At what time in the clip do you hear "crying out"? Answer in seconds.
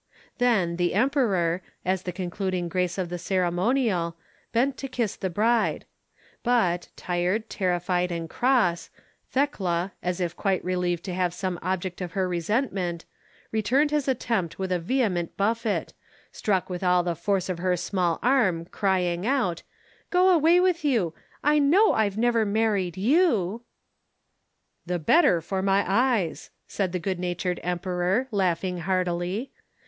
18.65-19.61